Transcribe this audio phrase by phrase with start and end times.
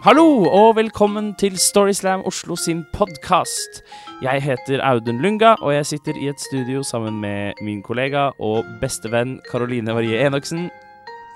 [0.00, 3.82] Hallo og velkommen til Storyslam Oslo sin podkast.
[4.22, 8.64] Jeg heter Audun Lunga, og jeg sitter i et studio sammen med min kollega og
[8.80, 10.70] bestevenn Karoline Marie Enoksen.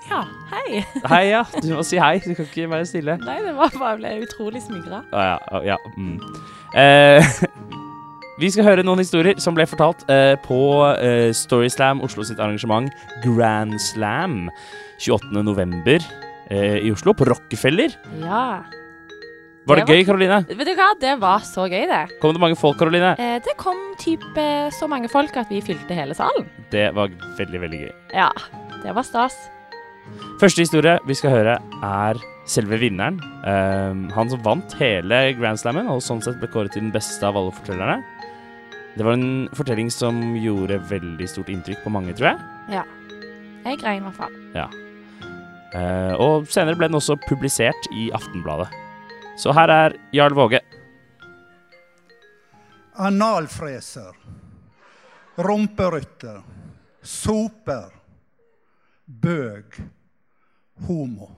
[0.09, 0.81] Ja, hei.
[1.05, 1.43] Hei, ja.
[1.61, 2.17] Du må si hei.
[2.25, 3.19] Du kan ikke være stille.
[3.21, 5.03] Nei, det var bare ble utrolig smigra.
[5.13, 5.61] Ah, ja.
[5.61, 5.77] ja.
[5.97, 6.17] Mm.
[6.73, 7.21] Eh,
[8.41, 10.61] vi skal høre noen historier som ble fortalt eh, på
[10.97, 12.89] eh, Storyslam Oslo sitt arrangement
[13.21, 14.47] Grand Slam
[14.97, 16.24] 28.
[16.49, 17.95] eh, i Oslo, på Rockefeller.
[18.21, 18.63] Ja.
[19.65, 20.45] Var det Det var- gøy, Karoline?
[20.47, 22.19] Vet du hva, det var så gøy, det.
[22.21, 23.15] Kom det mange folk, Karoline?
[23.17, 26.47] Eh, det kom type så mange folk at vi fylte hele salen.
[26.69, 27.07] Det var
[27.37, 27.91] veldig, veldig gøy.
[28.13, 28.29] Ja,
[28.83, 29.33] det var stas.
[30.39, 32.13] Første historie vi skal høre, er
[32.45, 33.19] selve vinneren.
[33.43, 37.23] Um, han som vant hele Grand Slammen, og sånn sett ble kåret til den beste
[37.25, 38.03] av alle fortellerne.
[38.95, 42.39] Det var en fortelling som gjorde veldig stort inntrykk på mange, tror jeg.
[42.69, 42.83] Ja.
[43.65, 44.35] Jeg grein i hvert fall.
[44.53, 44.84] Eh,
[46.21, 48.69] og senere ble den også publisert i Aftenbladet.
[49.35, 50.61] Så her er Jarl Våge.
[52.95, 54.15] Analfreser.
[55.35, 56.43] Rumperytter.
[57.01, 57.89] Soper.
[59.05, 59.81] Bøg.
[60.87, 61.29] Homo.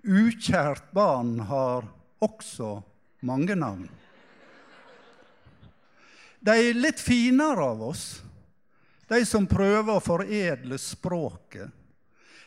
[0.00, 1.84] Ukjært barn har
[2.24, 2.78] også
[3.20, 3.88] mange navn.
[6.40, 8.04] De litt finere av oss,
[9.12, 11.68] de som prøver å foredle språket,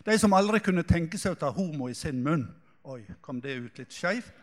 [0.03, 2.47] de som aldri kunne tenke seg å ta homo i sin munn
[2.83, 4.33] Oi, kom det ut litt skeivt?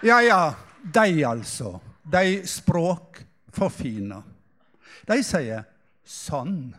[0.00, 1.80] Ja, ja, de altså.
[2.02, 4.22] De språkforfina.
[5.04, 5.66] De sier
[6.08, 6.70] sånn.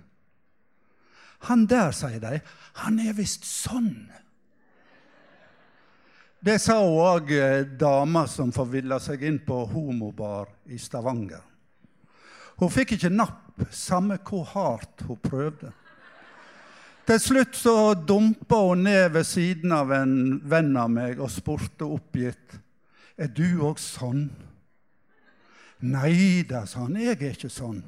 [1.45, 2.39] Han der, sier de,
[2.81, 4.09] han er visst sånn.
[6.39, 7.29] Det sa òg
[7.77, 11.43] dama som forvilla seg inn på homobar i Stavanger.
[12.59, 15.71] Hun fikk ikke napp, samme hvor hardt hun prøvde.
[17.09, 21.87] Til slutt så dumpa hun ned ved siden av en venn av meg og spurte
[21.87, 22.59] oppgitt
[23.20, 24.27] er du òg sånn.
[25.89, 27.81] Nei da, sa han, jeg er ikke sånn,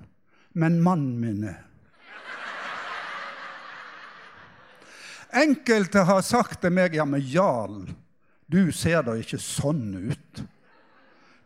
[0.59, 1.59] men mannen min er.
[5.41, 7.85] Enkelte har sagt til meg ja, men Jarl,
[8.51, 10.41] du ser da ikke sånn ut.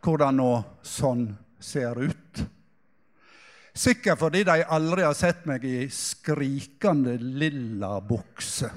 [0.06, 0.52] Hvordan nå
[0.86, 1.28] sånn
[1.62, 2.42] ser ut?
[3.76, 8.70] Sikkert fordi de aldri har sett meg i skrikende lilla bukse.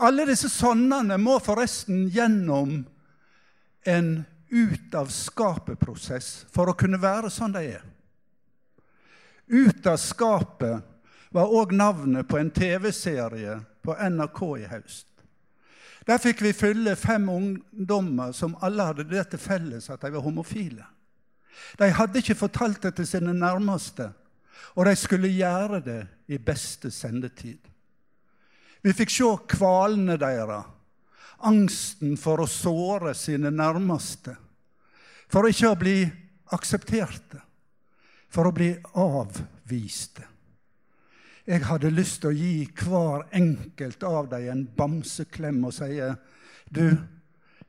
[0.00, 2.84] Alle disse sånnene må forresten gjennom
[3.90, 4.12] en
[4.50, 7.84] ut-av-skapet-prosess for å kunne være sånn de er.
[9.50, 10.86] Ut av skapet
[11.34, 15.09] var òg navnet på en TV-serie på NRK i høst.
[16.06, 20.24] Der fikk vi fylle fem ungdommer som alle hadde det til felles at de var
[20.24, 20.86] homofile.
[21.78, 24.08] De hadde ikke fortalt det til sine nærmeste,
[24.74, 27.58] og de skulle gjøre det i beste sendetid.
[28.80, 30.68] Vi fikk se kvalene deres,
[31.44, 34.34] angsten for å såre sine nærmeste,
[35.30, 35.98] for ikke å bli
[36.52, 37.40] aksepterte,
[38.30, 40.26] for å bli avviste.
[41.48, 45.96] Jeg hadde lyst til å gi hver enkelt av dem en bamseklem og si
[46.70, 46.84] du,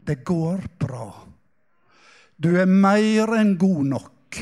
[0.06, 1.08] det går bra.
[2.42, 4.42] Du er mer enn god nok.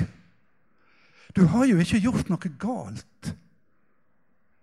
[1.36, 3.34] Du har jo ikke gjort noe galt.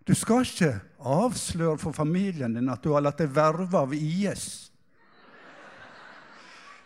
[0.07, 0.73] Du skal ikke
[1.07, 4.47] avsløre for familien din at du har latt deg verve av IS.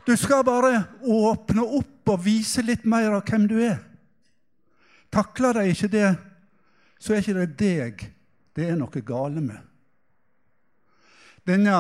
[0.07, 3.79] Du skal bare åpne opp og vise litt mer av hvem du er.
[5.13, 6.09] Takler de ikke det,
[7.01, 8.07] så er ikke det deg
[8.57, 9.61] det er noe gale med.
[11.47, 11.77] Denne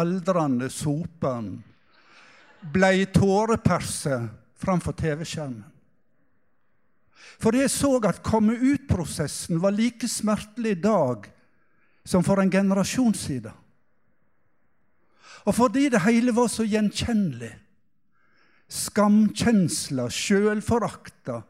[0.00, 1.58] aldrende soperen
[2.72, 4.16] blei tåreperse
[4.60, 5.66] framfor TV-skjermen.
[7.40, 11.28] For jeg så at komme ut-prosessen var like smertelig i dag
[12.04, 13.56] som for en generasjon siden.
[15.48, 17.54] Og fordi det hele var så gjenkjennelig
[18.70, 21.40] skamkjensler, sjølforakta,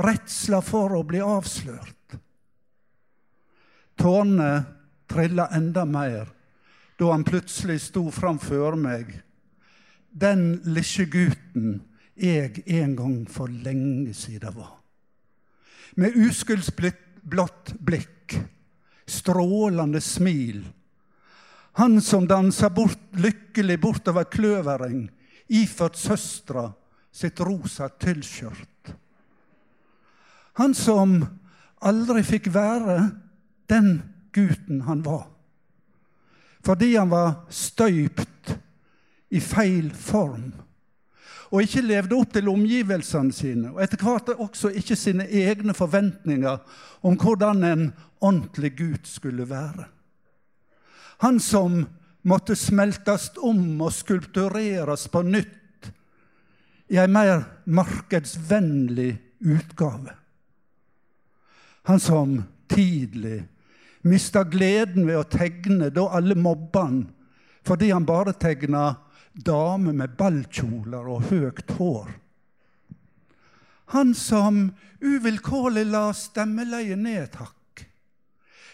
[0.00, 1.99] redsla for å bli avslørt.
[4.00, 4.64] Tårene
[5.10, 6.30] trilla enda mer
[7.00, 9.12] da han plutselig sto framfor meg.
[10.10, 11.78] Den lille gutten
[12.20, 14.74] jeg en gang for lenge siden var.
[16.00, 18.36] Med uskyldsblått blikk,
[19.08, 20.62] strålende smil.
[21.80, 25.08] Han som dansa bort, lykkelig bortover kløvereng,
[25.48, 26.68] iført søstera
[27.12, 28.92] sitt rosa tyllskjørt.
[30.60, 31.18] Han som
[31.80, 33.00] aldri fikk være
[33.70, 34.02] den
[34.34, 35.28] gutten han var.
[36.66, 38.56] Fordi han var støypt
[39.30, 40.52] i feil form.
[41.50, 46.60] og ikke levde opp til omgivelsene sine, og etter hvert også ikke sine egne forventninger
[47.02, 47.82] om hvordan en
[48.20, 49.88] ordentlig Gud skulle være.
[51.26, 51.82] Han som
[52.22, 55.90] måtte smeltes om og skulptureres på nytt
[56.90, 60.14] i en mer markedsvennlig utgave.
[61.90, 62.38] Han som
[62.70, 63.42] tidlig
[64.02, 67.00] mista gleden ved å tegne da alle mobba han
[67.66, 68.94] fordi han bare tegna
[69.32, 72.08] damer med ballkjoler og høyt hår.
[73.92, 74.70] Han som
[75.00, 77.84] uvilkårlig la stemmeleiet ned et hakk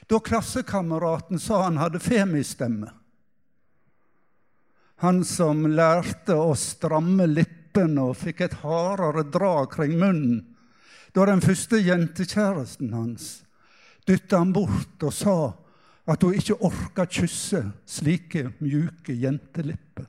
[0.06, 2.92] da klassekameraten sa han hadde femistemme.
[5.02, 10.44] Han som lærte å stramme lippene og fikk et hardere drag kring munnen
[11.16, 13.26] da den første jentekjæresten hans
[14.06, 15.38] dytta han bort og sa
[16.06, 20.06] at hun ikke orka kysse slike mjuke jentelipper.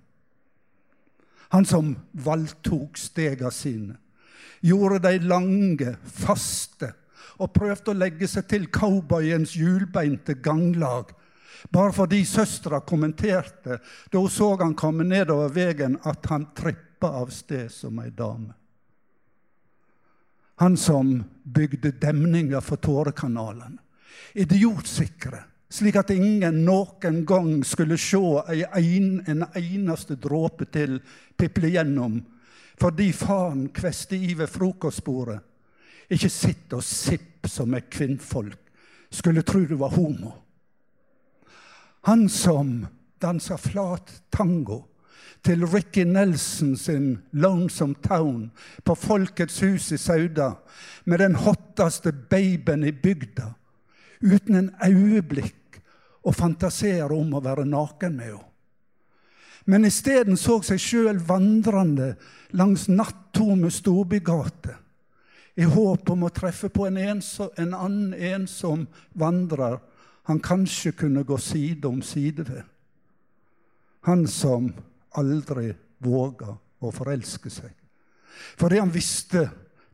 [1.55, 3.95] Han som valgtok stega sine,
[4.61, 6.91] gjorde de lange, faste
[7.37, 11.13] og prøvde å legge seg til cowboyens hjulbeinte ganglag.
[11.73, 13.79] Bare fordi søstera kommenterte
[14.11, 18.53] da hun så han komme nedover veien, at han trippa av sted som ei dame.
[20.57, 23.77] Han som bygde demninger for tårekanalene.
[24.37, 30.99] Idiotsikre, slik at ingen noen gang skulle se en, en eneste dråpe til
[31.37, 32.21] piple gjennom,
[32.77, 35.39] fordi faren kveste i ved frokostbordet
[36.13, 38.59] ikke sitt og sipp som et kvinnfolk
[39.11, 40.33] skulle tro du var homo.
[42.07, 42.85] Han som
[43.19, 44.85] dansa flat tango
[45.43, 48.49] til Ricky Nelson sin Lonesome Town
[48.83, 50.53] på Folkets hus i Sauda
[51.05, 53.51] med den hotteste babyen i bygda,
[54.21, 55.81] uten en øyeblikk
[56.27, 58.43] å fantasere om å være naken med henne.
[59.67, 62.13] Men isteden så seg sjøl vandrende
[62.55, 64.77] langs natttomme storbygater
[65.59, 68.85] i håp om å treffe på en, ensom, en annen ensom
[69.17, 69.79] vandrer
[70.29, 72.63] han kanskje kunne gå side om side ved.
[74.07, 74.69] Han som
[75.19, 75.73] aldri
[76.03, 77.73] våga å forelske seg.
[78.59, 79.47] Fordi han visste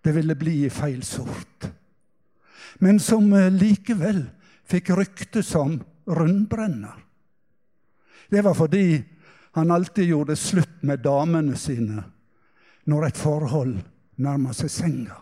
[0.04, 1.70] det ville bli i feil sort.
[2.84, 4.26] Men som eh, likevel
[4.68, 6.98] fikk rykte som rundbrenner.
[8.28, 9.04] Det var fordi
[9.56, 12.04] han alltid gjorde slutt med damene sine
[12.84, 13.78] når et forhold
[14.20, 15.16] nærma seg senga.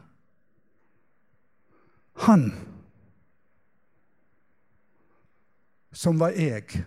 [2.26, 2.48] Han
[5.94, 6.82] som var jeg,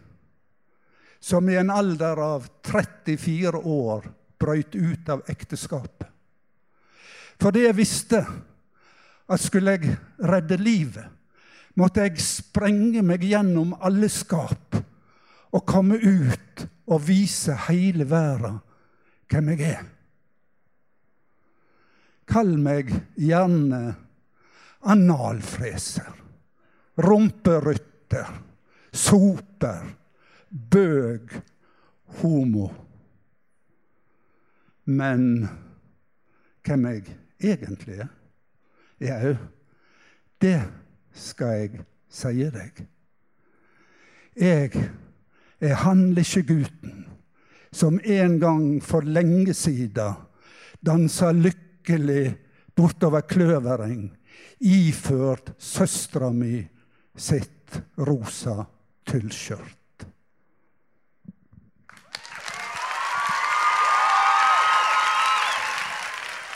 [1.23, 4.11] som i en alder av 34 år
[4.43, 6.11] brøyt ut av ekteskapet.
[7.39, 8.25] Fordi jeg visste
[9.29, 11.07] at skulle jeg redde livet,
[11.75, 14.77] måtte jeg sprenge meg gjennom alle skap
[15.55, 18.61] og komme ut og vise hele verden
[19.31, 19.85] hvem jeg er.
[22.29, 23.83] Kall meg gjerne
[24.89, 26.13] analfreser,
[27.05, 28.31] rumperytter,
[28.95, 29.85] soper,
[30.49, 31.35] bøg,
[32.21, 32.69] homo.
[34.85, 35.49] Men
[36.65, 38.13] hvem jeg egentlig er?
[39.05, 39.35] Jau,
[40.41, 40.61] det
[41.13, 42.79] skal jeg si deg.
[44.35, 44.71] Jeg
[45.61, 47.05] er gutten
[47.75, 50.17] som en gang for lenge siden
[50.81, 52.35] dansa lykkelig
[52.77, 54.09] bortover Kløvereng
[54.61, 56.65] iført søstera mi
[57.17, 58.65] sitt rosa
[59.07, 59.84] tyllskjørt.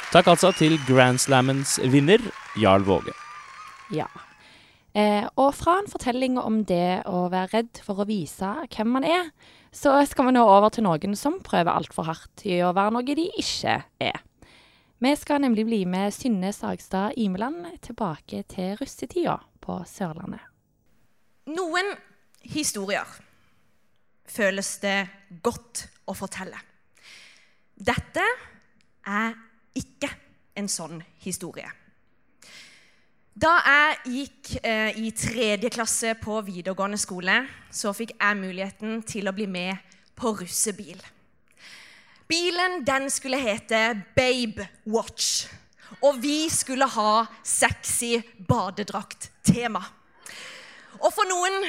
[0.08, 2.22] Takk altså til Grand Slammens vinner,
[2.56, 3.12] Jarl Våge.
[3.92, 4.06] Ja.
[4.96, 9.04] Eh, og fra en fortelling om det å være redd for å vise hvem man
[9.04, 9.26] er,
[9.68, 13.16] så skal vi nå over til noen som prøver altfor hardt i å være noe
[13.18, 14.22] de ikke er.
[14.96, 20.40] Vi skal nemlig bli med Synne Sagstad Imeland tilbake til russetida på Sørlandet.
[21.52, 21.92] Noen
[22.48, 23.04] historier
[24.24, 25.02] føles det
[25.44, 26.64] godt å fortelle.
[27.76, 28.24] Dette
[29.04, 29.36] er
[29.76, 30.10] ikke
[30.58, 31.68] en sånn historie.
[33.38, 37.36] Da jeg gikk eh, i tredje klasse på videregående skole,
[37.70, 39.78] så fikk jeg muligheten til å bli med
[40.18, 40.98] på russebil.
[42.28, 45.46] Bilen den skulle hete Babe Watch.
[46.02, 47.12] Og vi skulle ha
[47.46, 49.80] sexy badedrakt-tema.
[50.98, 51.62] Og for noen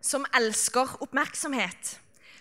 [0.00, 1.98] som elsker oppmerksomhet,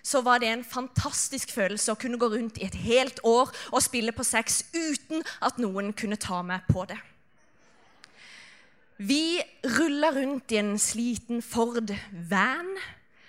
[0.08, 3.84] så var det en fantastisk følelse å kunne gå rundt i et helt år og
[3.84, 7.00] spille på sex uten at noen kunne ta meg på det.
[8.98, 9.38] Vi
[9.78, 11.92] rulla rundt i en sliten Ford
[12.32, 12.72] van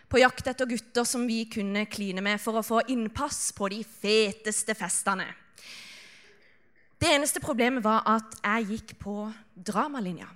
[0.08, 3.82] på jakt etter gutter som vi kunne kline med for å få innpass på de
[3.84, 5.26] feteste festene.
[6.98, 9.20] Det eneste problemet var at jeg gikk på
[9.54, 10.30] dramalinja.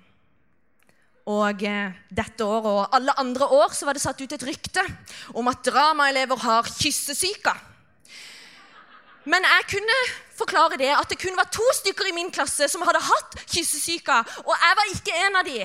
[1.30, 4.82] Og eh, dette året og alle andre år så var det satt ut et rykte
[5.38, 7.54] om at dramaelever har kyssesyke.
[9.30, 9.98] Men jeg kunne
[10.34, 14.18] forklare det at det kun var to stykker i min klasse som hadde hatt kyssesyke,
[14.42, 15.60] og jeg var ikke en av de.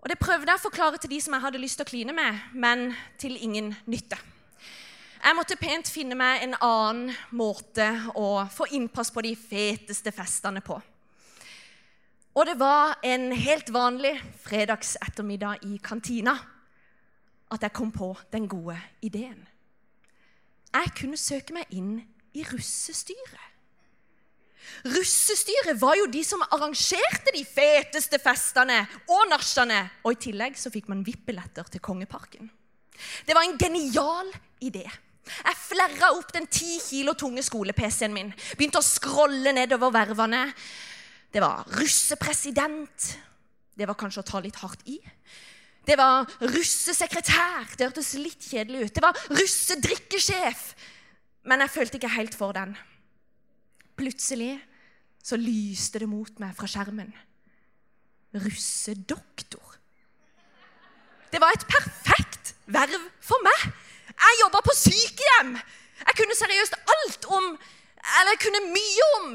[0.00, 2.14] Og det prøvde jeg å forklare til de som jeg hadde lyst til å kline
[2.16, 4.16] med, men til ingen nytte.
[5.20, 7.84] Jeg måtte pent finne meg en annen måte
[8.16, 10.78] å få innpass på de feteste festene på.
[12.34, 16.36] Og det var en helt vanlig fredagsettermiddag i kantina
[17.50, 19.46] at jeg kom på den gode ideen.
[20.70, 21.96] Jeg kunne søke meg inn
[22.38, 23.46] i russestyret.
[24.86, 28.78] Russestyret var jo de som arrangerte de feteste festene
[29.10, 29.82] og nachene.
[30.04, 32.50] Og i tillegg så fikk man VIP-billetter til Kongeparken.
[33.26, 34.30] Det var en genial
[34.62, 34.84] idé.
[35.30, 40.46] Jeg flerra opp den ti kilo tunge skole-PC-en min, begynte å scrolle nedover vervene.
[41.32, 43.10] Det var russepresident.
[43.78, 44.98] Det var kanskje å ta litt hardt i.
[45.86, 47.70] Det var russesekretær.
[47.76, 48.94] Det hørtes litt kjedelig ut.
[48.96, 50.64] Det var russedrikkesjef.
[51.48, 52.74] Men jeg følte ikke helt for den.
[54.00, 54.58] Plutselig
[55.22, 57.12] så lyste det mot meg fra skjermen.
[58.34, 59.76] Russedoktor.
[61.30, 63.70] Det var et perfekt verv for meg.
[64.10, 65.54] Jeg jobba på sykehjem.
[66.00, 67.46] Jeg kunne seriøst alt om
[68.00, 69.34] Eller jeg kunne mye om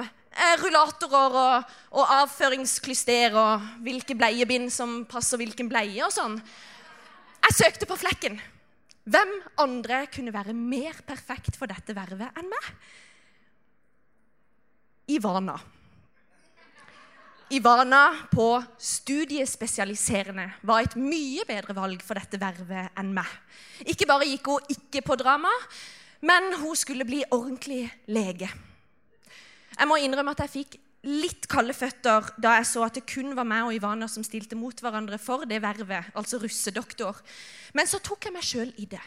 [0.61, 6.39] rullatorer og, og avføringsklyster og hvilke bleiebind som passer hvilken bleie og sånn.
[7.45, 8.39] Jeg søkte på flekken.
[9.05, 12.69] Hvem andre kunne være mer perfekt for dette vervet enn meg?
[15.13, 15.59] Ivana.
[17.53, 18.47] Ivana på
[18.81, 23.29] studiespesialiserende var et mye bedre valg for dette vervet enn meg.
[23.85, 25.51] Ikke bare gikk hun ikke på drama,
[26.25, 28.49] men hun skulle bli ordentlig lege.
[29.75, 33.35] Jeg må innrømme at jeg fikk litt kalde føtter da jeg så at det kun
[33.37, 37.19] var meg og Ivana som stilte mot hverandre for det vervet, altså russedoktor.
[37.77, 39.03] Men så tok jeg meg sjøl i det.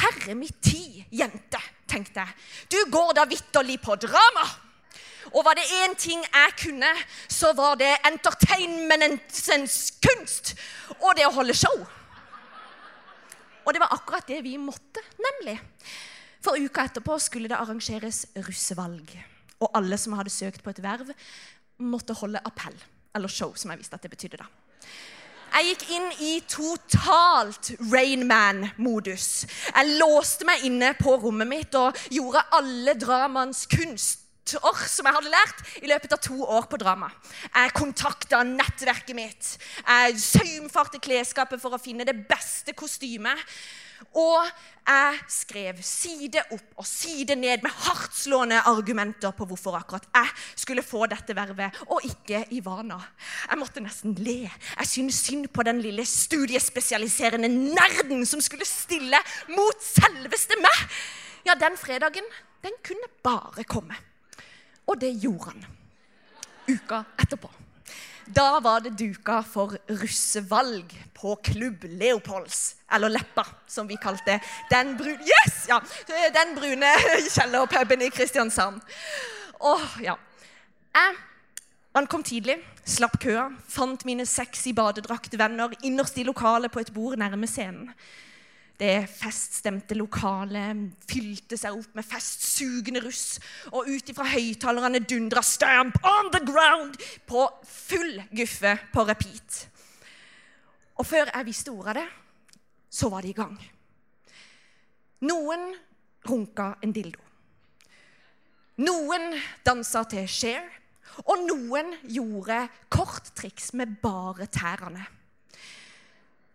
[0.00, 2.36] Herre mitt tid, jente, tenkte jeg.
[2.72, 4.46] Du går da vitterlig på drama!
[5.30, 6.88] Og var det én ting jeg kunne,
[7.30, 10.56] så var det entertainmentens kunst
[10.98, 11.84] og det å holde show.
[13.62, 15.60] Og det var akkurat det vi måtte, nemlig.
[16.42, 19.14] For uka etterpå skulle det arrangeres russevalg.
[19.62, 21.12] Og alle som hadde søkt på et verv,
[21.82, 22.76] måtte holde appell.
[23.14, 24.48] Eller show, som jeg visste at det betydde da.
[25.52, 29.26] Jeg gikk inn i totalt Rainman-modus.
[29.68, 35.32] Jeg låste meg inne på rommet mitt og gjorde alle dramaens kunst som jeg hadde
[35.32, 37.10] lært i løpet av to år på drama.
[37.54, 39.54] Jeg kontakta nettverket mitt.
[39.86, 43.38] Jeg saumfarte klesskapet for å finne det beste kostymet.
[44.18, 44.42] Og
[44.82, 50.82] jeg skrev side opp og side ned med hardtslående argumenter på hvorfor akkurat jeg skulle
[50.82, 52.98] få dette vervet, og ikke Ivana.
[53.46, 54.40] Jeg måtte nesten le.
[54.50, 59.22] Jeg syntes synd på den lille studiespesialiserende nerden som skulle stille
[59.54, 60.86] mot selveste meg.
[61.46, 62.26] Ja, den fredagen,
[62.62, 63.94] den kunne bare komme.
[64.86, 65.66] Og det gjorde han.
[66.68, 67.50] Uka etterpå.
[68.32, 74.38] Da var det duka for russevalg på Klubb Leopolds, eller Leppa, som vi kalte
[74.70, 75.66] den brune Yes!
[75.68, 75.80] Ja,
[76.34, 76.92] den brune
[77.34, 78.80] kjellerpuben i Kristiansand.
[79.60, 80.16] Åh, ja.
[80.94, 81.16] Jeg
[81.98, 87.50] ankom tidlig, slapp køa, fant mine sexy badedraktvenner innerst i lokalet på et bord nærme
[87.50, 87.90] scenen.
[88.82, 93.36] Det feststemte lokalet fylte seg opp med festsugende russ,
[93.70, 99.68] og ut ifra høyttalerne dundra 'Stamp on the ground' på full guffe på repeat.
[100.98, 102.08] Og før jeg visste ordet av det,
[102.90, 103.54] så var de i gang.
[105.30, 105.74] Noen
[106.26, 107.22] runka en dildo.
[108.82, 110.66] Noen dansa til Cher,
[111.22, 115.06] og noen gjorde korttriks med bare tærne.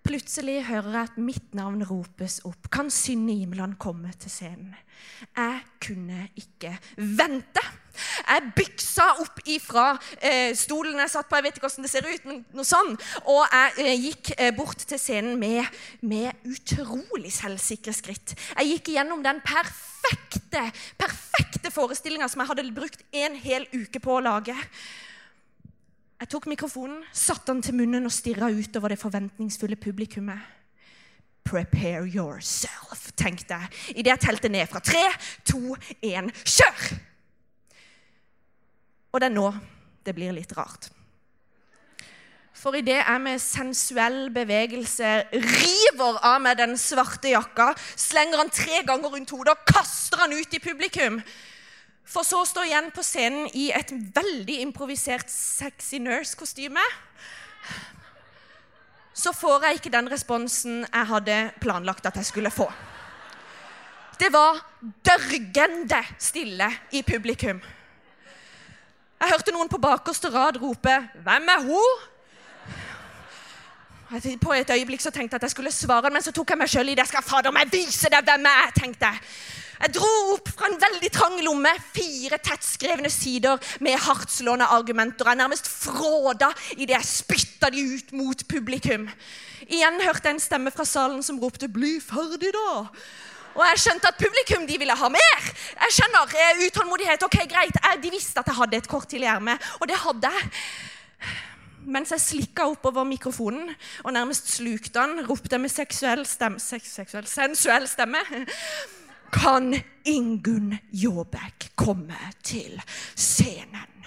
[0.08, 2.70] Plutselig hører jeg at mitt navn ropes opp.
[2.72, 4.76] Kan Synne Imeland komme til scenen?
[5.36, 7.64] Jeg kunne ikke vente.
[8.22, 9.88] Jeg byksa opp ifra
[10.22, 12.94] eh, stolen jeg satt på, jeg vet ikke hvordan det ser ut, men noe sånn.
[13.26, 15.68] Og jeg eh, gikk eh, bort til scenen med,
[16.08, 18.38] med utrolig selvsikre skritt.
[18.54, 20.70] Jeg gikk gjennom den perfekte,
[21.02, 24.56] perfekte forestillinga som jeg hadde brukt en hel uke på å lage.
[26.18, 30.40] Jeg tok mikrofonen, satte den til munnen og stirra utover det forventningsfulle publikummet.
[31.46, 35.04] Prepare yourself, tenkte jeg idet jeg telte ned fra tre,
[35.48, 36.88] to, én, kjør!
[39.14, 39.52] Og det er nå
[40.08, 40.90] det blir litt rart.
[42.58, 48.82] For idet jeg med sensuell bevegelse river av meg den svarte jakka, slenger han tre
[48.88, 51.22] ganger rundt hodet og kaster han ut i publikum,
[52.08, 56.84] For så å stå igjen på scenen i et veldig improvisert sexy nurse-kostyme.
[59.18, 62.70] Så får jeg ikke den responsen jeg hadde planlagt at jeg skulle få.
[64.18, 64.62] Det var
[65.06, 67.60] dørgende stille i publikum.
[69.18, 72.00] Jeg hørte noen på bakerste rad rope 'Hvem er hun?'
[74.40, 76.70] På et øyeblikk så tenkte jeg at jeg skulle svare, men så tok jeg meg
[76.70, 76.98] sjøl i det.
[76.98, 79.20] 'Jeg skal fader meg vise deg hvem jeg er', tenkte jeg.
[79.78, 85.30] Jeg dro opp fra en veldig trang lomme fire tettskrevne sider med hardtslående argumenter.
[85.30, 89.06] Jeg nærmest fråda idet jeg spytta de ut mot publikum.
[89.68, 92.88] Igjen hørte jeg en stemme fra salen som ropte 'Bli ferdig, da'.
[93.58, 95.46] Og jeg skjønte at publikum de ville ha mer.
[95.82, 97.24] Jeg skjønner eh, utålmodighet.
[97.24, 97.78] ok, greit.
[97.84, 100.50] Jeg, de visste at jeg hadde et kort til i ermet, og det hadde jeg.
[101.88, 103.70] Mens jeg slikka oppover mikrofonen
[104.04, 108.20] og nærmest slukte den, ropte jeg med seksuell stemme, seksuell, sensuell stemme
[109.32, 112.82] Kan Ingunn Jåbæk komme til
[113.16, 113.98] scenen?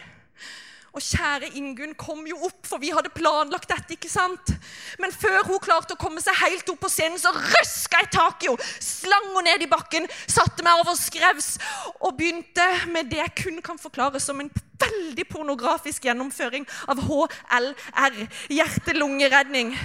[0.91, 3.95] Og kjære Ingunn kom jo opp, for vi hadde planlagt dette.
[3.95, 4.50] ikke sant?
[4.99, 8.43] Men før hun klarte å komme seg helt opp på scenen, så røska jeg tak
[8.43, 11.53] i henne, slang henne ned i bakken, satte meg over skrevs
[12.00, 14.50] og begynte med det jeg kun kan forklare som en
[14.81, 19.77] veldig pornografisk gjennomføring av HLR, hjerte-lungeredning.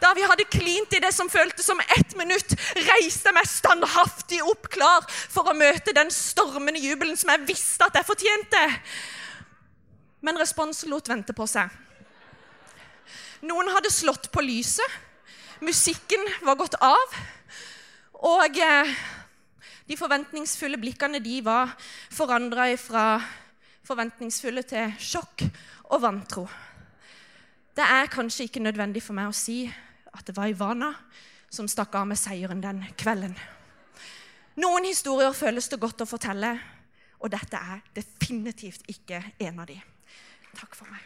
[0.00, 2.54] Da vi hadde klint i det som føltes som ett minutt,
[2.88, 7.86] reiste jeg meg standhaftig opp, klar for å møte den stormende jubelen som jeg visste
[7.86, 8.62] at jeg fortjente.
[10.24, 11.68] Men responsen lot vente på seg.
[13.44, 14.98] Noen hadde slått på lyset.
[15.64, 17.20] Musikken var gått av.
[18.20, 18.96] Og eh,
[19.88, 21.72] de forventningsfulle blikkene de var
[22.12, 23.04] forandra fra
[23.88, 25.46] forventningsfulle til sjokk
[25.90, 26.44] og vantro.
[27.76, 29.62] Det er kanskje ikke nødvendig for meg å si
[30.16, 30.92] at det var Ivana
[31.50, 33.34] som stakk av med seieren den kvelden.
[34.60, 36.54] Noen historier føles det godt å fortelle,
[37.20, 39.78] og dette er definitivt ikke en av de.
[40.58, 41.04] Takk for meg.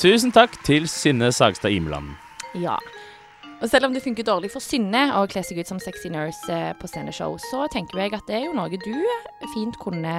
[0.00, 2.14] Tusen takk til Synne Sagstad Imeland.
[2.56, 2.78] Ja.
[3.60, 6.48] Og selv om det funker dårlig for Synne å kle seg ut som sexy nurse
[6.54, 8.96] eh, på sceneshow, så tenker jeg at det er jo noe du
[9.52, 10.16] fint kunne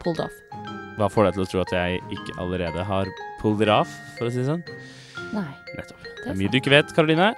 [0.00, 0.83] pulled off.
[0.98, 4.28] Hva får deg til å tro at jeg ikke allerede har pulled it off, for
[4.28, 4.62] å si det sånn?
[5.34, 5.48] Nei.
[5.74, 6.06] Nettopp.
[6.22, 7.32] Det er mye du ikke vet, Karoline.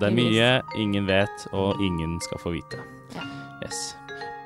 [0.00, 0.48] Det er mye
[0.80, 2.82] ingen vet, og ingen skal få vite.
[3.14, 3.24] Ja.
[3.62, 3.94] Yes.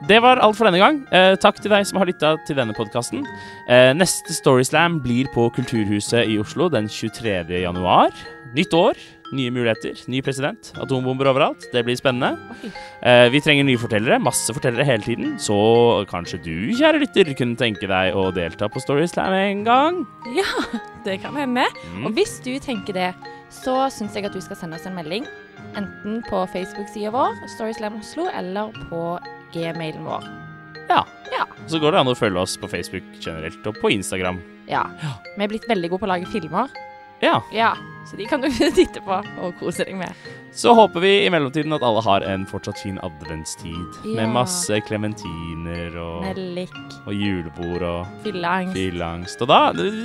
[0.08, 0.96] Det var alt for denne gang.
[1.14, 3.22] Eh, takk til deg som har lytta til denne podkasten.
[3.70, 7.60] Eh, neste Storyslam blir på Kulturhuset i Oslo den 23.
[7.62, 8.10] januar.
[8.56, 8.98] Nytt år,
[9.32, 11.68] nye muligheter, ny president, atombomber overalt.
[11.72, 12.34] Det blir spennende.
[13.02, 15.36] Eh, vi trenger nye fortellere, masse fortellere hele tiden.
[15.38, 15.54] Så
[16.10, 20.02] kanskje du, kjære lytter, kunne tenke deg å delta på Storyslam en gang?
[20.34, 21.68] Ja, det kan hende.
[21.92, 22.08] Mm.
[22.08, 23.12] Og hvis du tenker det,
[23.54, 25.30] så syns jeg at du skal sende oss en melding.
[25.78, 29.04] Enten på Facebook-sida vår, Storyslam Oslo, eller på
[29.54, 30.24] gmailen vår.
[30.88, 31.02] Ja.
[31.32, 31.46] Ja.
[31.70, 34.40] Så går det an å følge oss på Facebook generelt, og på Instagram.
[34.68, 34.86] ja.
[35.36, 36.68] Vi er blitt veldig gode på å lage filmer.
[37.22, 37.36] Ja.
[37.54, 37.76] Ja,
[38.10, 40.10] Så de kan du titte på og kose deg med.
[40.52, 44.00] Så håper vi i mellomtiden at alle har en fortsatt fin adventstid.
[44.04, 44.16] Ja.
[44.18, 46.74] Med masse klementiner og, Nellik,
[47.06, 48.74] og julebord og fylleangst.
[48.74, 49.40] fylleangst.
[49.46, 49.60] Og da,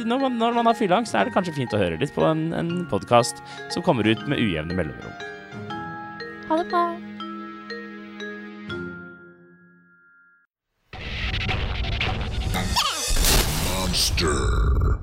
[0.05, 2.51] når man, når man har fylleangst, er det kanskje fint å høre litt på en,
[2.53, 3.41] en podkast
[3.73, 5.17] som kommer ut med ujevne mellomrom.
[6.47, 6.85] Ha det bra.
[13.97, 14.99] Monster.